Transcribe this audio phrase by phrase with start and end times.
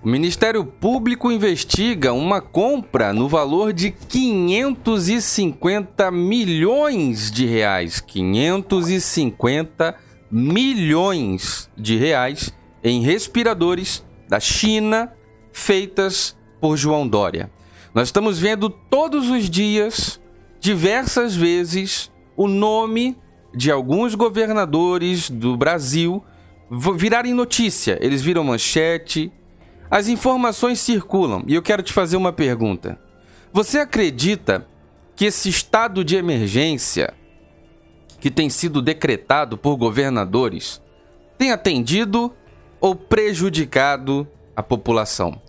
[0.00, 8.00] O Ministério Público investiga uma compra no valor de 550 milhões de reais.
[8.00, 9.96] 550
[10.30, 15.12] milhões de reais em respiradores da China
[15.52, 17.50] feitas por João Dória.
[17.92, 20.20] Nós estamos vendo todos os dias,
[20.60, 23.16] diversas vezes, o nome
[23.52, 26.22] de alguns governadores do Brasil
[26.96, 27.98] virarem notícia.
[28.00, 29.32] Eles viram manchete.
[29.90, 32.98] As informações circulam e eu quero te fazer uma pergunta.
[33.52, 34.66] Você acredita
[35.16, 37.14] que esse estado de emergência
[38.20, 40.82] que tem sido decretado por governadores
[41.38, 42.32] tem atendido
[42.80, 45.40] ou prejudicado a população?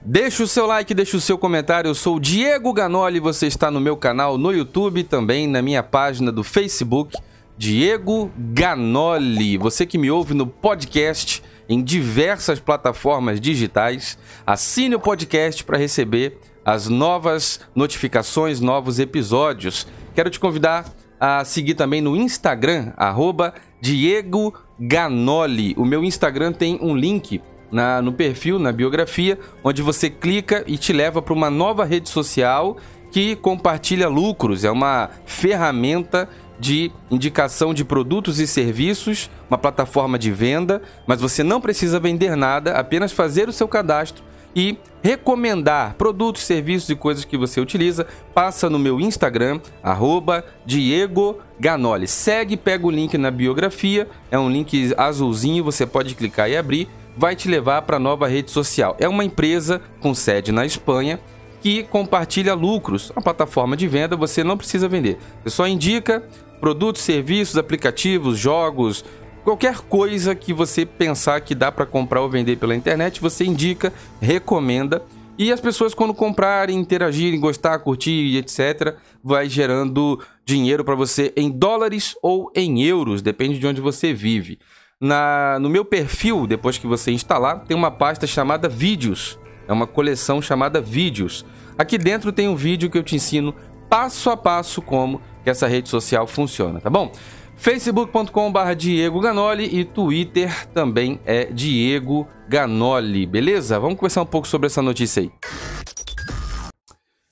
[0.00, 1.88] Deixa o seu like, deixa o seu comentário.
[1.88, 5.82] Eu sou o Diego Ganoli, você está no meu canal no YouTube, também na minha
[5.82, 7.16] página do Facebook,
[7.56, 9.56] Diego Ganoli.
[9.58, 16.38] Você que me ouve no podcast em diversas plataformas digitais, assine o podcast para receber
[16.64, 19.86] as novas notificações, novos episódios.
[20.14, 20.86] Quero te convidar
[21.20, 25.74] a seguir também no Instagram, arroba Diego Ganoli.
[25.76, 30.78] O meu Instagram tem um link na, no perfil, na biografia, onde você clica e
[30.78, 32.76] te leva para uma nova rede social
[33.10, 34.64] que compartilha lucros.
[34.64, 41.42] É uma ferramenta de indicação de produtos e serviços, uma plataforma de venda, mas você
[41.42, 44.24] não precisa vender nada, apenas fazer o seu cadastro
[44.56, 51.38] e recomendar produtos, serviços e coisas que você utiliza, passa no meu Instagram, arroba Diego
[51.60, 52.08] Ganoli.
[52.08, 56.88] Segue, pega o link na biografia, é um link azulzinho, você pode clicar e abrir
[57.18, 58.96] vai te levar para a nova rede social.
[59.00, 61.18] É uma empresa com sede na Espanha
[61.60, 63.10] que compartilha lucros.
[63.16, 65.18] A plataforma de venda você não precisa vender.
[65.42, 66.22] Você só indica
[66.60, 69.04] produtos, serviços, aplicativos, jogos,
[69.44, 73.92] qualquer coisa que você pensar que dá para comprar ou vender pela internet, você indica,
[74.20, 75.02] recomenda.
[75.38, 81.48] E as pessoas, quando comprarem, interagirem, gostar, curtir, etc., vai gerando dinheiro para você em
[81.48, 84.58] dólares ou em euros, depende de onde você vive.
[85.00, 89.38] Na, no meu perfil, depois que você instalar, tem uma pasta chamada Vídeos.
[89.68, 91.46] É uma coleção chamada Vídeos.
[91.78, 93.54] Aqui dentro tem um vídeo que eu te ensino
[93.88, 97.10] passo a passo como que essa rede social funciona, tá bom?
[97.56, 103.80] facebook.com.br Diego Ganoli e Twitter também é Diego Ganoli, beleza?
[103.80, 105.30] Vamos conversar um pouco sobre essa notícia aí.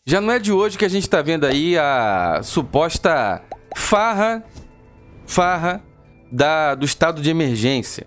[0.06, 3.43] Já não é de hoje que a gente está vendo aí a suposta
[3.77, 4.43] farra,
[5.27, 5.83] farra
[6.33, 8.06] da, do estado de emergência.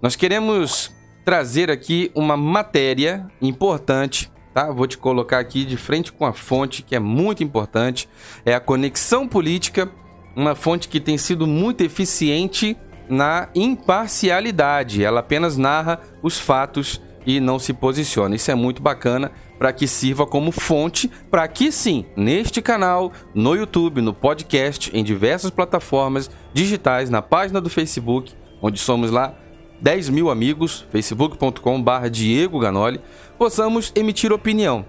[0.00, 0.94] Nós queremos
[1.24, 4.70] trazer aqui uma matéria importante, tá?
[4.70, 8.08] Vou te colocar aqui de frente com a fonte que é muito importante,
[8.44, 9.90] é a Conexão Política,
[10.34, 12.76] uma fonte que tem sido muito eficiente
[13.08, 15.04] na imparcialidade.
[15.04, 18.36] Ela apenas narra os fatos e não se posiciona.
[18.36, 23.54] Isso é muito bacana para que sirva como fonte para que sim, neste canal, no
[23.54, 28.32] YouTube, no podcast, em diversas plataformas digitais, na página do Facebook,
[28.62, 29.34] onde somos lá
[29.80, 33.00] 10 mil amigos, facebook.com.br Diego Ganoli,
[33.40, 34.84] possamos emitir opinião,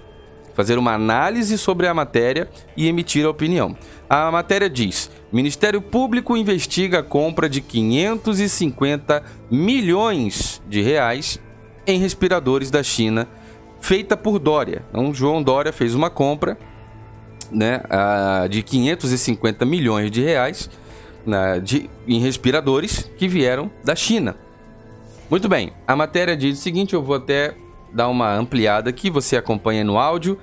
[0.53, 3.78] fazer uma análise sobre a matéria e emitir a opinião.
[4.09, 11.40] A matéria diz: Ministério Público investiga a compra de 550 milhões de reais
[11.88, 13.25] em respiradores da China
[13.79, 14.84] feita por Dória.
[14.90, 16.57] Então, João Dória fez uma compra
[17.50, 17.81] né,
[18.50, 20.69] de 550 milhões de reais
[21.63, 24.35] de, em respiradores que vieram da China.
[25.29, 27.56] Muito bem, a matéria diz o seguinte: eu vou até
[27.94, 30.38] dar uma ampliada aqui, você acompanha no áudio.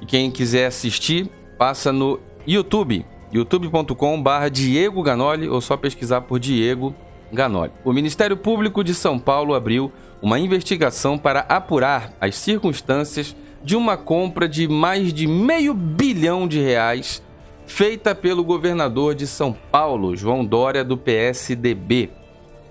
[0.00, 6.94] E quem quiser assistir, passa no YouTube, youtube.com/barra Diego Ganoli, ou só pesquisar por Diego
[7.32, 7.72] Ganoli.
[7.84, 13.96] O Ministério Público de São Paulo abriu uma investigação para apurar as circunstâncias de uma
[13.96, 17.22] compra de mais de meio bilhão de reais
[17.66, 22.10] feita pelo governador de São Paulo, João Dória, do PSDB,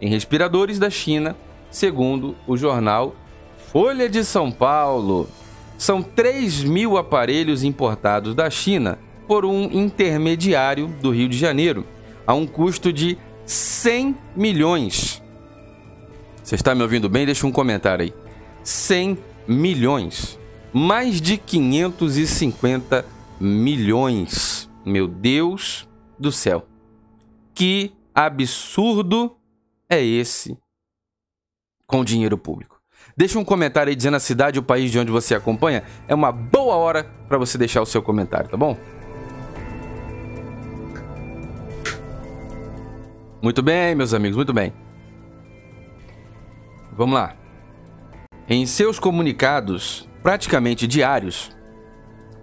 [0.01, 1.35] em respiradores da China,
[1.69, 3.13] segundo o jornal
[3.75, 5.27] Folha de São Paulo.
[5.77, 11.85] São 3 mil aparelhos importados da China por um intermediário do Rio de Janeiro,
[12.25, 15.21] a um custo de 100 milhões.
[16.41, 17.25] Você está me ouvindo bem?
[17.25, 18.13] Deixa um comentário aí.
[18.63, 20.39] 100 milhões.
[20.71, 23.05] Mais de 550
[23.41, 24.69] milhões.
[24.85, 25.85] Meu Deus
[26.17, 26.65] do céu.
[27.53, 29.35] Que absurdo
[29.89, 30.57] é esse
[31.85, 32.74] com dinheiro público?
[33.17, 35.83] Deixa um comentário aí dizendo a cidade e o país de onde você acompanha.
[36.05, 38.77] É uma boa hora para você deixar o seu comentário, tá bom?
[43.41, 44.73] Muito bem, meus amigos, muito bem.
[46.91, 47.35] Vamos lá.
[48.49, 51.55] Em seus comunicados, praticamente diários,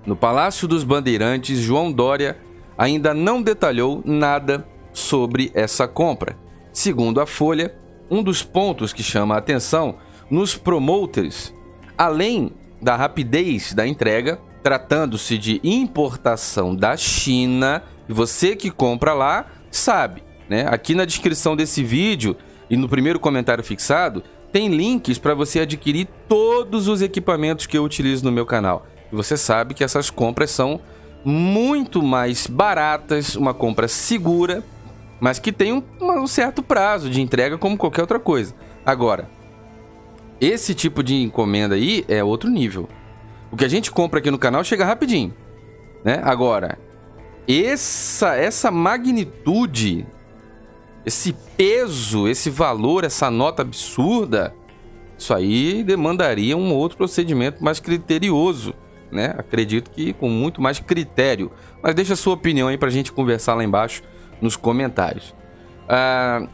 [0.07, 2.39] no Palácio dos Bandeirantes, João Dória
[2.79, 6.37] ainda não detalhou nada sobre essa compra.
[6.73, 7.75] Segundo a Folha,
[8.11, 9.99] um dos pontos que chama a atenção
[10.33, 11.53] nos promoters,
[11.97, 19.45] além da rapidez da entrega, tratando-se de importação da China, e você que compra lá
[19.71, 20.65] sabe, né?
[20.71, 22.35] Aqui na descrição desse vídeo
[22.71, 27.85] e no primeiro comentário fixado, tem links para você adquirir todos os equipamentos que eu
[27.85, 28.87] utilizo no meu canal.
[29.13, 30.81] E você sabe que essas compras são
[31.23, 34.65] muito mais baratas, uma compra segura,
[35.21, 38.55] mas que tem um, um certo prazo de entrega como qualquer outra coisa.
[38.85, 39.29] Agora,
[40.45, 42.89] esse tipo de encomenda aí é outro nível.
[43.51, 45.33] O que a gente compra aqui no canal chega rapidinho,
[46.05, 46.21] né?
[46.25, 46.79] Agora,
[47.47, 50.07] essa essa magnitude,
[51.05, 54.55] esse peso, esse valor, essa nota absurda,
[55.17, 58.75] isso aí demandaria um outro procedimento mais criterioso
[59.13, 59.35] né?
[59.37, 61.53] Acredito que com muito mais critério.
[61.83, 64.03] Mas deixa a sua opinião aí pra gente conversar lá embaixo
[64.41, 65.35] nos comentários.
[65.89, 66.49] Ah,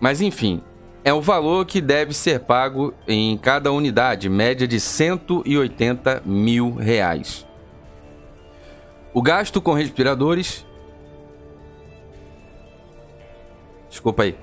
[0.00, 0.62] mas enfim,
[1.04, 7.46] é o valor que deve ser pago em cada unidade, média de 180 mil reais.
[9.12, 10.64] O gasto com respiradores.
[13.90, 14.36] Desculpa aí.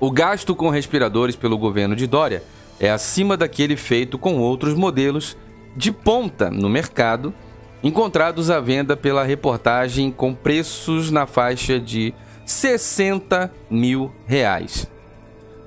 [0.00, 2.42] O gasto com respiradores pelo governo de Dória
[2.80, 5.36] é acima daquele feito com outros modelos
[5.76, 7.34] de ponta no mercado,
[7.82, 12.14] encontrados à venda pela reportagem com preços na faixa de
[12.46, 14.88] 60 mil reais.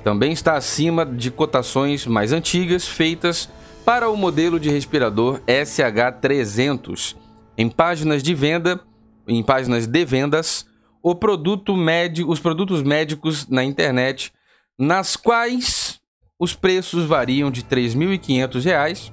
[0.04, 3.50] Também está acima de cotações mais antigas feitas
[3.86, 7.16] para o modelo de respirador SH300
[7.58, 8.80] em páginas de venda,
[9.28, 10.66] em páginas de vendas,
[11.04, 14.32] o produto médio, os produtos médicos na internet,
[14.78, 16.00] nas quais
[16.40, 19.12] os preços variam de R$ 3.500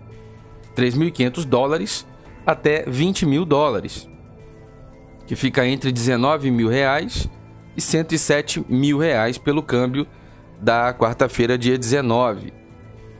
[0.75, 2.06] 3.500 dólares
[2.46, 4.08] até 20 mil dólares,
[5.26, 7.29] que fica entre 19 mil reais
[7.76, 10.06] e 107 mil reais pelo câmbio
[10.60, 12.52] da quarta-feira, dia 19.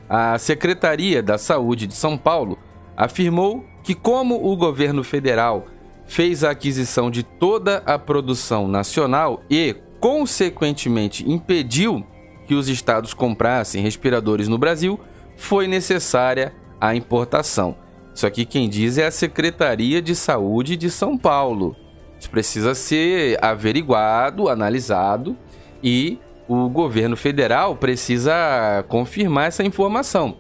[0.09, 2.59] A Secretaria da Saúde de São Paulo
[2.97, 5.67] afirmou que, como o governo federal
[6.07, 12.05] fez a aquisição de toda a produção nacional e, consequentemente, impediu
[12.47, 14.99] que os estados comprassem respiradores no Brasil,
[15.37, 17.77] foi necessária a importação.
[18.15, 21.77] Isso aqui quem diz é a Secretaria de Saúde de São Paulo.
[22.19, 25.37] Isso precisa ser averiguado, analisado
[25.83, 26.19] e
[26.49, 30.37] o governo federal precisa confirmar essa informação.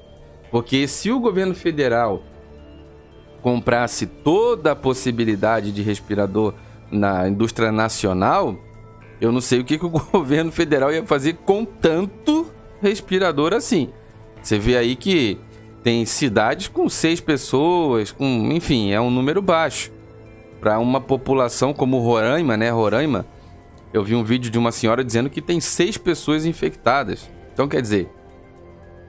[0.50, 2.22] Porque se o governo federal
[3.42, 6.54] comprasse toda a possibilidade de respirador
[6.90, 8.56] na indústria nacional,
[9.20, 12.46] eu não sei o que, que o governo federal ia fazer com tanto
[12.80, 13.90] respirador assim.
[14.42, 15.38] Você vê aí que
[15.82, 19.92] tem cidades com seis pessoas, com, enfim, é um número baixo.
[20.60, 22.70] Para uma população como Roraima, né?
[22.70, 23.26] Roraima,
[23.92, 27.30] eu vi um vídeo de uma senhora dizendo que tem seis pessoas infectadas.
[27.52, 28.08] Então, quer dizer,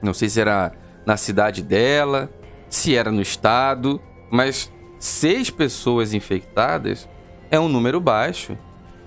[0.02, 0.72] não sei se era
[1.04, 2.30] na cidade dela,
[2.68, 4.00] se era no estado,
[4.30, 7.08] mas seis pessoas infectadas
[7.50, 8.56] é um número baixo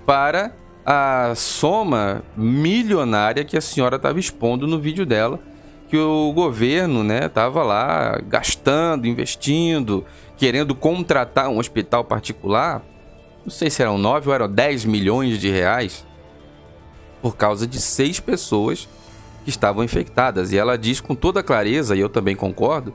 [0.05, 0.53] para
[0.85, 5.39] a soma milionária que a senhora estava expondo no vídeo dela
[5.93, 10.03] que o governo, né, tava lá gastando, investindo,
[10.35, 12.81] querendo contratar um hospital particular.
[13.43, 16.05] Não sei se eram 9 ou eram 10 milhões de reais
[17.21, 18.87] por causa de seis pessoas
[19.43, 20.51] que estavam infectadas.
[20.51, 22.93] E ela diz com toda clareza, e eu também concordo,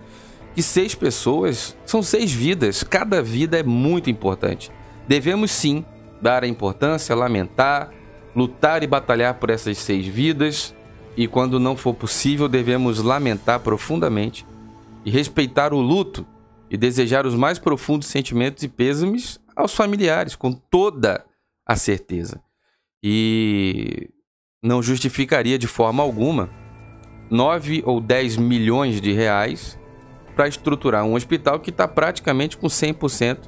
[0.55, 2.83] que seis pessoas são seis vidas.
[2.83, 4.71] Cada vida é muito importante.
[5.07, 5.85] Devemos sim
[6.21, 7.91] dar a importância, lamentar,
[8.35, 10.75] lutar e batalhar por essas seis vidas,
[11.17, 14.47] e quando não for possível, devemos lamentar profundamente
[15.05, 16.25] e respeitar o luto
[16.71, 21.25] e desejar os mais profundos sentimentos e pêsames aos familiares, com toda
[21.67, 22.41] a certeza.
[23.03, 24.09] E
[24.63, 26.49] não justificaria de forma alguma
[27.29, 29.79] 9 ou 10 milhões de reais
[30.35, 33.39] para estruturar um hospital que está praticamente com 100%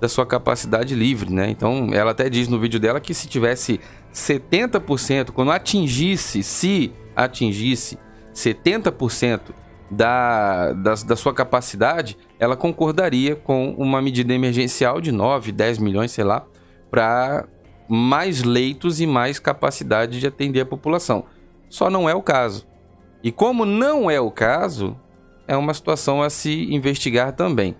[0.00, 1.50] da sua capacidade livre, né?
[1.50, 3.78] Então, ela até diz no vídeo dela que se tivesse
[4.12, 7.98] 70%, quando atingisse, se atingisse
[8.34, 9.40] 70%
[9.92, 16.10] da, da, da sua capacidade, ela concordaria com uma medida emergencial de 9, 10 milhões,
[16.10, 16.46] sei lá,
[16.90, 17.46] para
[17.88, 21.26] mais leitos e mais capacidade de atender a população.
[21.68, 22.66] Só não é o caso.
[23.22, 24.96] E como não é o caso,
[25.46, 27.76] é uma situação a se investigar também.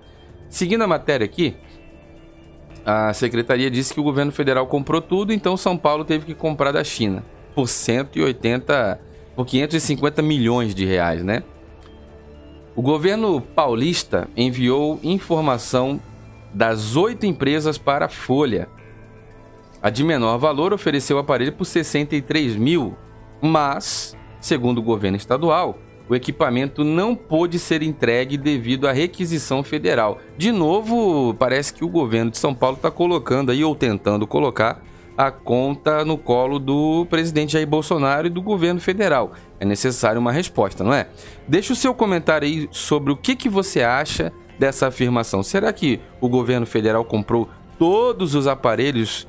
[0.50, 1.56] Seguindo a matéria aqui,
[2.84, 6.72] a secretaria disse que o governo federal comprou tudo, então São Paulo teve que comprar
[6.72, 9.00] da China por 180
[9.34, 11.42] por 550 milhões de reais, né?
[12.74, 16.00] O governo paulista enviou informação
[16.54, 18.66] das oito empresas para a Folha.
[19.82, 22.96] A de menor valor ofereceu o aparelho por 63 mil,
[23.42, 25.76] mas, segundo o governo estadual,
[26.08, 30.18] o equipamento não pôde ser entregue devido à requisição federal.
[30.38, 34.82] De novo, parece que o governo de São Paulo está colocando aí, ou tentando colocar,
[35.16, 39.32] a conta no colo do presidente Jair Bolsonaro e do governo federal.
[39.60, 41.08] É necessário uma resposta, não é?
[41.46, 45.42] Deixa o seu comentário aí sobre o que, que você acha dessa afirmação.
[45.42, 49.26] Será que o governo federal comprou todos os aparelhos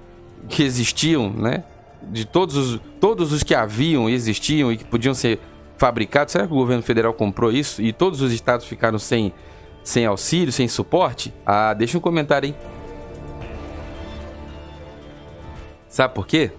[0.47, 1.63] que existiam, né?
[2.01, 5.39] De todos os, todos os que haviam existiam e que podiam ser
[5.77, 6.31] fabricados?
[6.31, 9.33] Será que o governo federal comprou isso e todos os estados ficaram sem,
[9.83, 11.33] sem auxílio, sem suporte?
[11.45, 12.82] Ah, deixa um comentário aí.
[15.93, 16.49] Sabe por quê?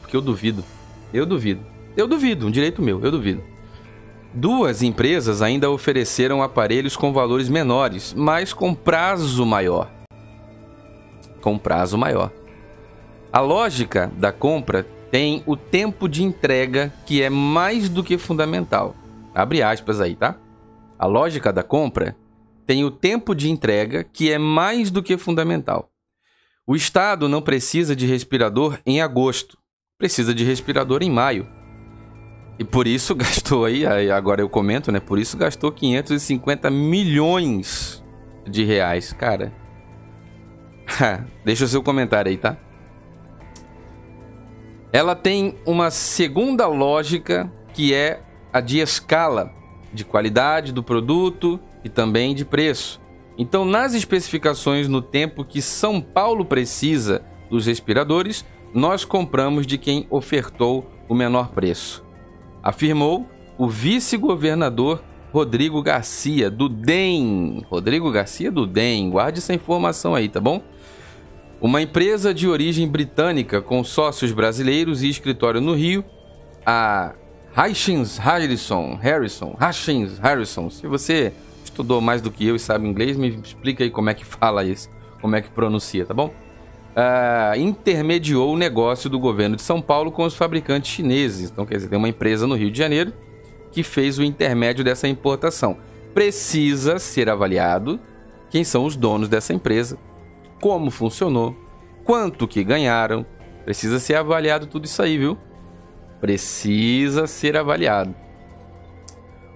[0.00, 0.64] Porque eu duvido.
[1.12, 1.60] Eu duvido.
[1.96, 3.42] Eu duvido, um direito meu, eu duvido.
[4.32, 9.90] Duas empresas ainda ofereceram aparelhos com valores menores, mas com prazo maior.
[11.40, 12.30] Com prazo maior.
[13.32, 18.94] A lógica da compra tem o tempo de entrega que é mais do que fundamental.
[19.34, 20.36] Abre aspas aí, tá?
[20.96, 22.16] A lógica da compra
[22.64, 25.88] tem o tempo de entrega que é mais do que fundamental.
[26.68, 29.56] O Estado não precisa de respirador em agosto,
[29.96, 31.46] precisa de respirador em maio.
[32.58, 34.98] E por isso gastou aí, agora eu comento, né?
[34.98, 38.02] Por isso gastou 550 milhões
[38.44, 39.52] de reais, cara.
[41.44, 42.56] Deixa o seu comentário aí, tá?
[44.92, 49.52] Ela tem uma segunda lógica que é a de escala,
[49.92, 53.00] de qualidade do produto e também de preço.
[53.38, 60.06] Então, nas especificações no tempo que São Paulo precisa dos respiradores, nós compramos de quem
[60.10, 62.04] ofertou o menor preço.
[62.62, 63.28] Afirmou
[63.58, 65.02] o vice-governador
[65.32, 67.64] Rodrigo Garcia, do DEM.
[67.68, 70.62] Rodrigo Garcia do DEM, guarde essa informação aí, tá bom?
[71.60, 76.04] Uma empresa de origem britânica com sócios brasileiros e escritório no Rio,
[76.64, 77.14] a
[77.56, 80.68] Hutchins Harrison, Harrison, Hutchins Harrison.
[80.68, 81.32] Se você
[81.76, 84.64] estudou mais do que eu e sabe inglês, me explica aí como é que fala
[84.64, 84.88] isso,
[85.20, 86.28] como é que pronuncia, tá bom?
[86.28, 91.50] Uh, intermediou o negócio do governo de São Paulo com os fabricantes chineses.
[91.50, 93.12] Então, quer dizer, tem uma empresa no Rio de Janeiro
[93.70, 95.76] que fez o intermédio dessa importação.
[96.14, 98.00] Precisa ser avaliado
[98.48, 99.98] quem são os donos dessa empresa,
[100.62, 101.54] como funcionou,
[102.02, 103.26] quanto que ganharam.
[103.66, 105.36] Precisa ser avaliado tudo isso aí, viu?
[106.18, 108.14] Precisa ser avaliado.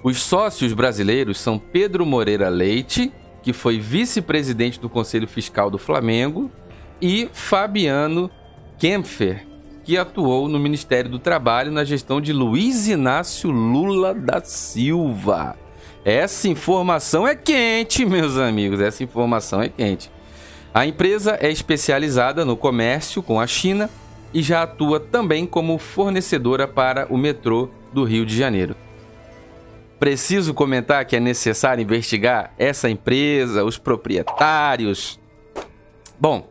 [0.02, 6.50] Os sócios brasileiros são Pedro Moreira Leite, que foi vice-presidente do Conselho Fiscal do Flamengo,
[7.02, 8.30] e Fabiano
[8.78, 9.46] Kempfer,
[9.84, 15.56] que atuou no Ministério do Trabalho na gestão de Luiz Inácio Lula da Silva.
[16.02, 20.10] Essa informação é quente, meus amigos, essa informação é quente.
[20.72, 23.90] A empresa é especializada no comércio com a China
[24.32, 28.74] e já atua também como fornecedora para o metrô do Rio de Janeiro.
[30.00, 35.20] Preciso comentar que é necessário investigar essa empresa, os proprietários.
[36.18, 36.48] Bom,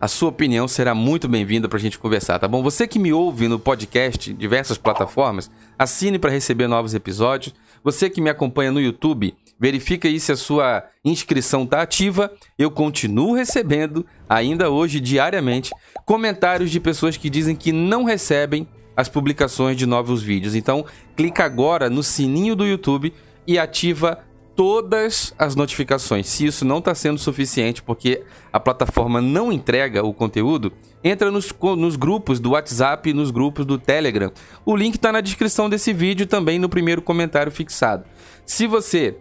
[0.00, 2.60] a sua opinião será muito bem-vinda para a gente conversar, tá bom?
[2.60, 5.48] Você que me ouve no podcast, diversas plataformas,
[5.78, 7.54] assine para receber novos episódios.
[7.84, 12.32] Você que me acompanha no YouTube, verifica aí se a sua inscrição está ativa.
[12.58, 15.70] Eu continuo recebendo, ainda hoje, diariamente,
[16.04, 20.54] comentários de pessoas que dizem que não recebem as publicações de novos vídeos.
[20.54, 20.84] Então,
[21.16, 23.12] clica agora no sininho do YouTube
[23.46, 24.18] e ativa
[24.54, 26.26] todas as notificações.
[26.28, 28.22] Se isso não está sendo suficiente porque
[28.52, 30.72] a plataforma não entrega o conteúdo,
[31.02, 34.30] entra nos, nos grupos do WhatsApp e nos grupos do Telegram.
[34.64, 38.04] O link está na descrição desse vídeo também no primeiro comentário fixado.
[38.44, 39.16] Se você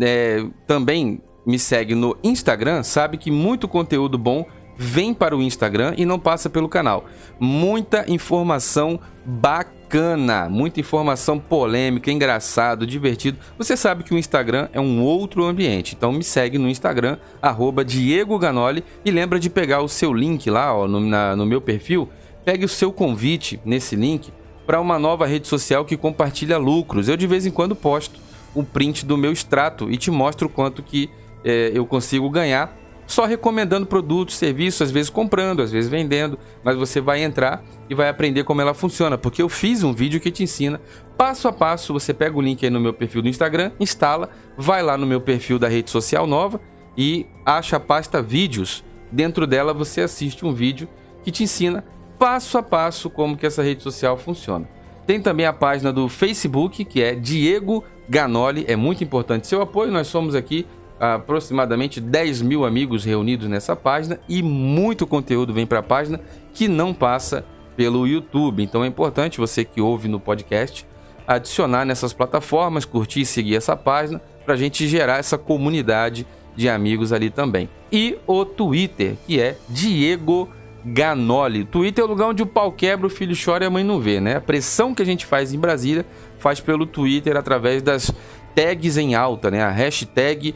[0.00, 4.46] é, também me segue no Instagram, sabe que muito conteúdo bom
[4.82, 7.04] vem para o Instagram e não passa pelo canal.
[7.38, 13.36] Muita informação bacana, muita informação polêmica, engraçado, divertido.
[13.58, 17.84] Você sabe que o Instagram é um outro ambiente, então me segue no Instagram, arroba
[17.84, 21.60] Diego Ganoli, e lembra de pegar o seu link lá ó, no, na, no meu
[21.60, 22.08] perfil,
[22.42, 24.32] pegue o seu convite nesse link
[24.66, 27.06] para uma nova rede social que compartilha lucros.
[27.06, 28.18] Eu de vez em quando posto
[28.56, 31.10] um print do meu extrato e te mostro quanto que
[31.44, 32.79] é, eu consigo ganhar
[33.10, 37.94] só recomendando produtos, serviços, às vezes comprando, às vezes vendendo, mas você vai entrar e
[37.94, 40.80] vai aprender como ela funciona, porque eu fiz um vídeo que te ensina
[41.18, 41.92] passo a passo.
[41.92, 45.20] Você pega o link aí no meu perfil do Instagram, instala, vai lá no meu
[45.20, 46.60] perfil da rede social nova
[46.96, 48.84] e acha a pasta vídeos.
[49.10, 50.88] Dentro dela você assiste um vídeo
[51.24, 51.84] que te ensina
[52.16, 54.68] passo a passo como que essa rede social funciona.
[55.04, 58.64] Tem também a página do Facebook, que é Diego Ganoli.
[58.68, 59.90] É muito importante seu apoio.
[59.90, 60.64] Nós somos aqui
[61.00, 66.20] aproximadamente 10 mil amigos reunidos nessa página e muito conteúdo vem para a página
[66.52, 68.62] que não passa pelo YouTube.
[68.62, 70.86] Então é importante você que ouve no podcast
[71.26, 76.68] adicionar nessas plataformas, curtir e seguir essa página para a gente gerar essa comunidade de
[76.68, 77.68] amigos ali também.
[77.90, 80.48] E o Twitter, que é Diego
[80.84, 81.64] Ganoli.
[81.64, 84.00] Twitter é o lugar onde o pau quebra, o filho chora e a mãe não
[84.00, 84.36] vê, né?
[84.36, 86.04] A pressão que a gente faz em Brasília
[86.38, 88.12] faz pelo Twitter através das
[88.54, 89.62] tags em alta, né?
[89.62, 90.54] A hashtag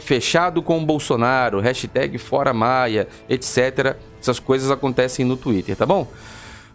[0.00, 3.96] fechado com o Bolsonaro, hashtag fora Maia, etc.
[4.20, 6.10] Essas coisas acontecem no Twitter, tá bom?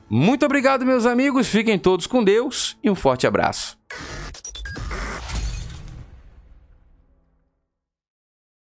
[0.09, 1.47] Muito obrigado, meus amigos.
[1.47, 3.77] Fiquem todos com Deus e um forte abraço.